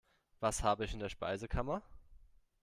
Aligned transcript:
Was 0.39 0.63
habe 0.63 0.85
ich 0.85 0.93
in 0.95 0.99
der 0.99 1.09
Speisekammer? 1.09 1.83